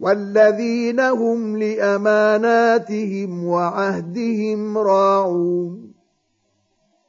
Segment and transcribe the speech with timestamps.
[0.00, 5.92] والذين هم لأماناتهم وعهدهم راعون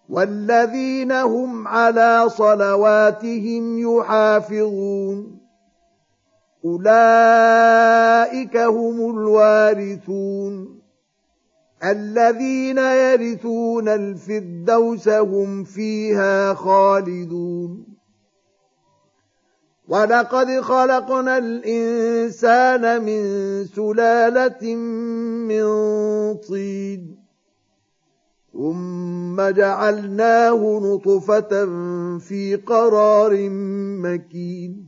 [0.10, 5.42] والذين هم على صلواتهم يحافظون
[6.66, 10.82] أولئك هم الوارثون
[11.84, 17.91] الذين يرثون الفردوس هم فيها خالدون
[19.92, 23.24] ولقد خلقنا الانسان من
[23.66, 24.76] سلاله
[25.52, 25.66] من
[26.48, 27.18] طين
[28.54, 31.52] ثم جعلناه نطفه
[32.18, 33.50] في قرار
[34.04, 34.88] مكين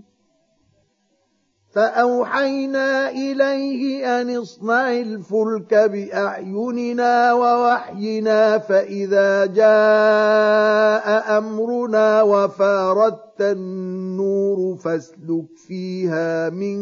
[1.71, 16.79] فأوحينا إليه أن اصنع الفلك بأعيننا ووحينا فإذا جاء أمرنا وفاردت النور فاسلك فيها من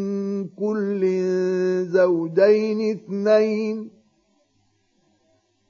[0.47, 1.01] كل
[1.85, 3.98] زوجين اثنين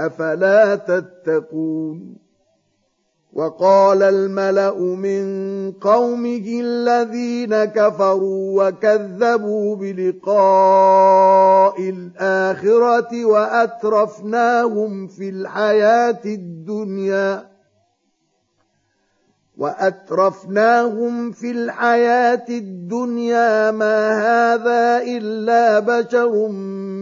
[0.00, 2.26] أفلا تتقون؟
[3.36, 5.26] وقال الملأ من
[5.72, 11.00] قومه الذين كفروا وكذبوا بلقاء
[11.80, 17.46] الآخرة وأترفناهم في الحياة الدنيا
[19.56, 26.48] وأترفناهم في الحياة الدنيا ما هذا إلا بشر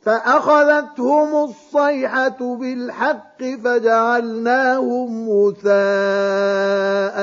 [0.00, 7.20] فأخذتهم الصيحة بالحق فجعلناهم غثاء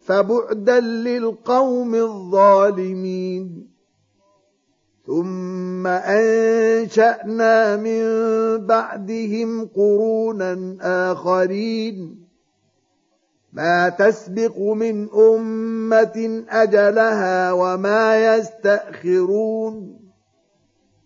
[0.00, 3.72] فبعدا للقوم الظالمين.
[5.06, 8.02] ثم أنشأنا من
[8.66, 10.76] بعدهم قرونا
[11.12, 12.26] آخرين.
[13.52, 20.01] ما تسبق من أمة أجلها وما يستأخرون.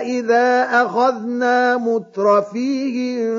[0.00, 3.34] إذا أخذنا مترفيهم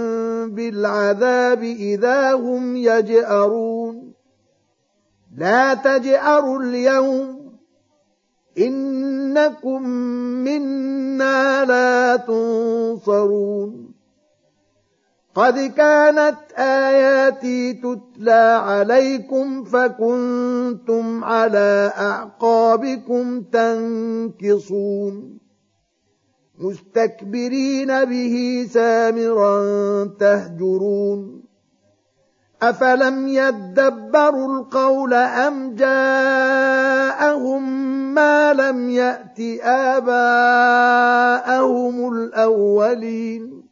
[0.52, 4.14] بالعذاب إذا هم يجأرون.
[5.38, 7.52] لا تجأروا اليوم.
[8.58, 9.90] إنكم
[10.44, 13.96] منا لا تنصرون.
[15.36, 25.45] قد كانت آياتي تتلى عليكم فكنتم على أعقابكم تنكصون.
[26.60, 29.56] مستكبرين به سامرا
[30.20, 31.44] تهجرون
[32.62, 37.64] أفلم يدبروا القول أم جاءهم
[38.14, 39.40] ما لم يأت
[39.96, 40.44] آباءهم
[42.14, 43.66] الأولين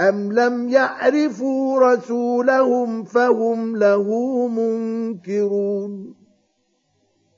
[0.00, 4.08] أم لم يعرفوا رسولهم فهم له
[4.48, 6.14] منكرون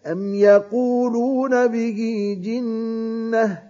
[0.07, 3.70] أم يقولون به جنة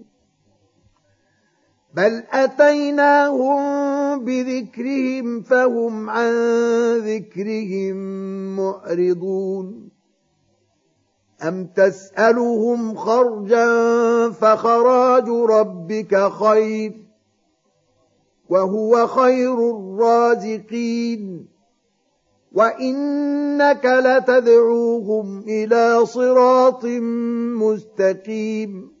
[1.93, 3.61] بل اتيناهم
[4.25, 6.33] بذكرهم فهم عن
[6.97, 7.95] ذكرهم
[8.55, 9.89] معرضون
[11.47, 13.69] ام تسالهم خرجا
[14.29, 16.93] فخراج ربك خير
[18.49, 21.47] وهو خير الرازقين
[22.51, 26.85] وانك لتدعوهم إلى صراط
[27.55, 29.00] مستقيم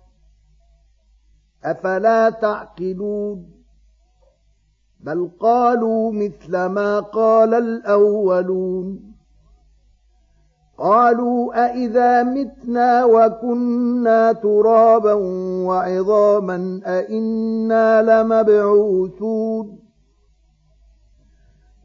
[1.65, 3.45] أفلا تعقلون؟
[4.99, 9.11] بل قالوا مثل ما قال الأولون.
[10.77, 15.13] قالوا أإذا متنا وكنا ترابا
[15.67, 19.80] وعظاما أإنا لمبعوثون.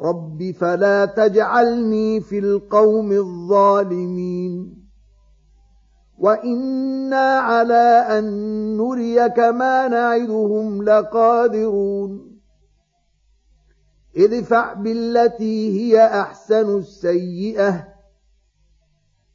[0.00, 4.84] رب فلا تجعلني في القوم الظالمين
[6.18, 8.24] وإنا على أن
[8.76, 12.34] نريك ما نعدهم لقادرون
[14.16, 17.88] ادفع بالتي هي أحسن السيئة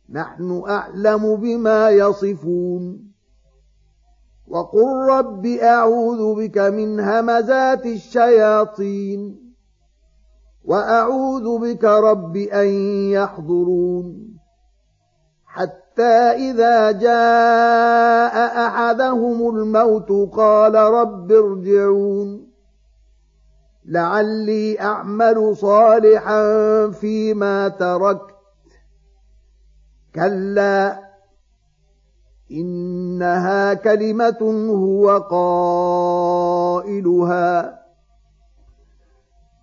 [0.09, 3.09] نحن أعلم بما يصفون
[4.47, 9.48] وقل رب أعوذ بك من همزات الشياطين
[10.65, 12.67] وأعوذ بك رب أن
[13.11, 14.29] يحضرون
[15.45, 16.13] حتى
[16.51, 22.49] إذا جاء أحدهم الموت قال رب ارجعون
[23.85, 26.43] لعلي أعمل صالحا
[26.89, 28.35] فيما تركت
[30.15, 30.99] كلا
[32.51, 35.17] إنها كلمة هو
[36.79, 37.78] قائلها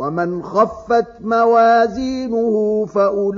[0.00, 3.36] ومن خفت موازينه فأولئك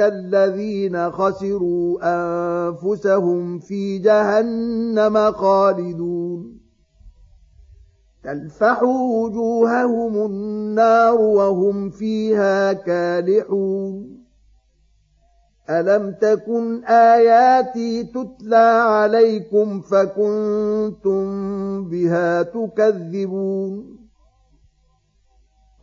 [0.00, 6.60] الذين خسروا أنفسهم في جهنم خالدون
[8.24, 14.24] تلفح وجوههم النار وهم فيها كالحون
[15.70, 21.24] ألم تكن آياتي تتلى عليكم فكنتم
[21.88, 23.93] بها تكذبون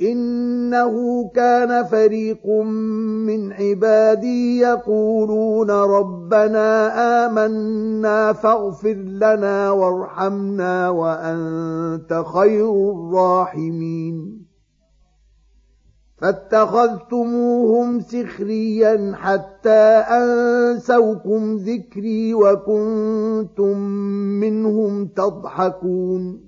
[0.00, 2.46] إنه كان فريق
[3.26, 6.90] من عبادي يقولون ربنا
[7.26, 14.48] آمنا فاغفر لنا وارحمنا وأنت خير الراحمين.
[16.18, 23.78] فاتخذتموهم سخريا حتى أنسوكم ذكري وكنتم
[24.40, 26.47] منهم تضحكون.